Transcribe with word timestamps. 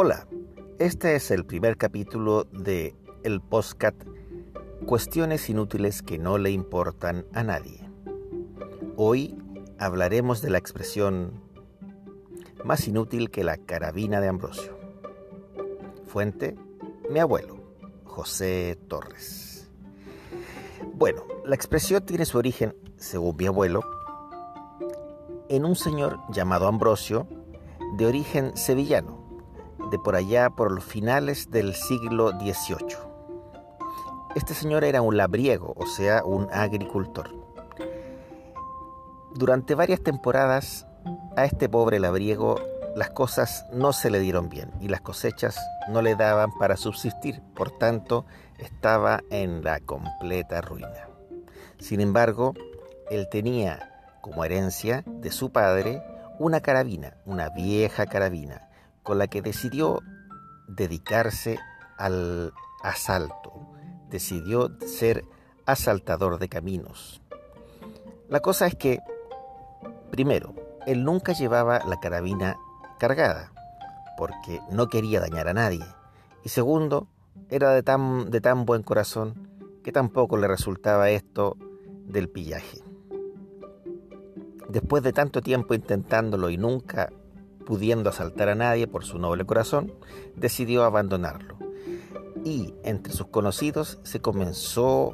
Hola, 0.00 0.28
este 0.78 1.16
es 1.16 1.32
el 1.32 1.44
primer 1.44 1.76
capítulo 1.76 2.44
de 2.52 2.94
el 3.24 3.40
postcat 3.40 3.96
Cuestiones 4.86 5.50
inútiles 5.50 6.02
que 6.02 6.20
no 6.20 6.38
le 6.38 6.52
importan 6.52 7.26
a 7.34 7.42
nadie. 7.42 7.80
Hoy 8.94 9.36
hablaremos 9.76 10.40
de 10.40 10.50
la 10.50 10.58
expresión 10.58 11.42
más 12.64 12.86
inútil 12.86 13.28
que 13.32 13.42
la 13.42 13.56
carabina 13.56 14.20
de 14.20 14.28
Ambrosio. 14.28 14.78
Fuente, 16.06 16.56
mi 17.10 17.18
abuelo, 17.18 17.56
José 18.04 18.78
Torres. 18.86 19.68
Bueno, 20.94 21.24
la 21.44 21.56
expresión 21.56 22.06
tiene 22.06 22.24
su 22.24 22.38
origen, 22.38 22.76
según 22.98 23.34
mi 23.36 23.46
abuelo, 23.46 23.80
en 25.48 25.64
un 25.64 25.74
señor 25.74 26.20
llamado 26.30 26.68
Ambrosio, 26.68 27.26
de 27.96 28.06
origen 28.06 28.56
sevillano, 28.56 29.27
de 29.90 29.98
por 29.98 30.16
allá 30.16 30.50
por 30.50 30.72
los 30.72 30.84
finales 30.84 31.50
del 31.50 31.74
siglo 31.74 32.30
XVIII. 32.30 32.96
Este 34.34 34.54
señor 34.54 34.84
era 34.84 35.02
un 35.02 35.16
labriego, 35.16 35.74
o 35.76 35.86
sea, 35.86 36.22
un 36.24 36.48
agricultor. 36.52 37.30
Durante 39.34 39.74
varias 39.74 40.02
temporadas 40.02 40.86
a 41.36 41.44
este 41.44 41.68
pobre 41.68 42.00
labriego 42.00 42.56
las 42.98 43.10
cosas 43.10 43.64
no 43.72 43.92
se 43.92 44.10
le 44.10 44.18
dieron 44.18 44.48
bien 44.48 44.72
y 44.80 44.88
las 44.88 45.00
cosechas 45.00 45.56
no 45.88 46.02
le 46.02 46.16
daban 46.16 46.50
para 46.58 46.76
subsistir, 46.76 47.40
por 47.54 47.70
tanto 47.70 48.26
estaba 48.58 49.20
en 49.30 49.62
la 49.62 49.78
completa 49.78 50.60
ruina. 50.60 51.08
Sin 51.78 52.00
embargo, 52.00 52.54
él 53.08 53.28
tenía 53.30 54.16
como 54.20 54.44
herencia 54.44 55.04
de 55.06 55.30
su 55.30 55.52
padre 55.52 56.02
una 56.40 56.60
carabina, 56.60 57.16
una 57.24 57.50
vieja 57.50 58.06
carabina, 58.06 58.67
con 59.02 59.18
la 59.18 59.26
que 59.26 59.42
decidió 59.42 60.00
dedicarse 60.68 61.58
al 61.96 62.52
asalto, 62.82 63.52
decidió 64.08 64.70
ser 64.86 65.24
asaltador 65.66 66.38
de 66.38 66.48
caminos. 66.48 67.20
La 68.28 68.40
cosa 68.40 68.66
es 68.66 68.74
que, 68.74 69.00
primero, 70.10 70.54
él 70.86 71.04
nunca 71.04 71.32
llevaba 71.32 71.80
la 71.86 72.00
carabina 72.00 72.56
cargada, 72.98 73.52
porque 74.16 74.60
no 74.70 74.88
quería 74.88 75.20
dañar 75.20 75.48
a 75.48 75.54
nadie. 75.54 75.84
Y 76.44 76.48
segundo, 76.48 77.08
era 77.50 77.72
de 77.72 77.82
tan, 77.82 78.30
de 78.30 78.40
tan 78.40 78.64
buen 78.64 78.82
corazón 78.82 79.48
que 79.82 79.92
tampoco 79.92 80.36
le 80.36 80.48
resultaba 80.48 81.10
esto 81.10 81.56
del 82.04 82.28
pillaje. 82.28 82.80
Después 84.68 85.02
de 85.02 85.12
tanto 85.12 85.40
tiempo 85.40 85.74
intentándolo 85.74 86.50
y 86.50 86.58
nunca 86.58 87.10
pudiendo 87.68 88.08
asaltar 88.08 88.48
a 88.48 88.54
nadie 88.54 88.86
por 88.86 89.04
su 89.04 89.18
noble 89.18 89.44
corazón, 89.44 89.92
decidió 90.36 90.84
abandonarlo. 90.84 91.58
Y 92.42 92.72
entre 92.82 93.12
sus 93.12 93.26
conocidos 93.26 93.98
se 94.04 94.20
comenzó 94.20 95.12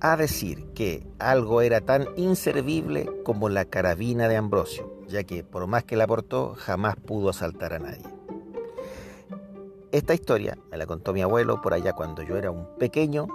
a 0.00 0.16
decir 0.16 0.72
que 0.74 1.06
algo 1.20 1.60
era 1.60 1.80
tan 1.80 2.08
inservible 2.16 3.08
como 3.24 3.48
la 3.48 3.64
carabina 3.64 4.26
de 4.26 4.36
Ambrosio, 4.36 4.92
ya 5.06 5.22
que 5.22 5.44
por 5.44 5.68
más 5.68 5.84
que 5.84 5.94
la 5.94 6.08
portó, 6.08 6.56
jamás 6.58 6.96
pudo 6.96 7.30
asaltar 7.30 7.74
a 7.74 7.78
nadie. 7.78 8.08
Esta 9.92 10.14
historia 10.14 10.58
me 10.68 10.78
la 10.78 10.86
contó 10.86 11.12
mi 11.12 11.22
abuelo 11.22 11.62
por 11.62 11.74
allá 11.74 11.92
cuando 11.92 12.24
yo 12.24 12.36
era 12.36 12.50
un 12.50 12.66
pequeño, 12.76 13.28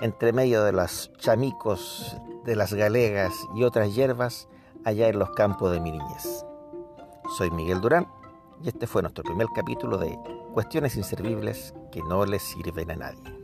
entre 0.00 0.32
medio 0.32 0.62
de 0.62 0.70
los 0.70 1.10
chamicos 1.18 2.16
de 2.44 2.54
las 2.54 2.72
galegas 2.72 3.34
y 3.56 3.64
otras 3.64 3.96
hierbas 3.96 4.46
allá 4.84 5.08
en 5.08 5.18
los 5.18 5.30
campos 5.30 5.72
de 5.72 5.80
mi 5.80 5.90
niñez. 5.90 6.44
Soy 7.28 7.50
Miguel 7.50 7.82
Durán 7.82 8.08
y 8.62 8.68
este 8.68 8.86
fue 8.86 9.02
nuestro 9.02 9.22
primer 9.22 9.48
capítulo 9.54 9.98
de 9.98 10.18
Cuestiones 10.54 10.96
inservibles 10.96 11.74
que 11.92 12.02
no 12.02 12.24
les 12.24 12.42
sirven 12.42 12.90
a 12.90 12.96
nadie. 12.96 13.37